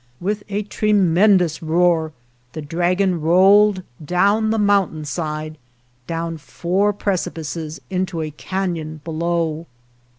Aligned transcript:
With 0.19 0.41
a 0.49 0.63
tremendous 0.63 1.61
roar 1.61 2.11
the 2.53 2.61
dragon 2.63 3.21
rolled 3.21 3.83
down 4.03 4.49
the 4.49 4.57
mountain 4.57 5.05
side— 5.05 5.59
down 6.07 6.39
four 6.39 6.91
precipices 6.91 7.79
into 7.91 8.21
a 8.23 8.31
canon 8.31 9.01
below. 9.03 9.67